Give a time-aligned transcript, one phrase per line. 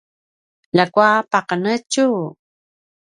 [0.75, 2.07] ljakua paqenetju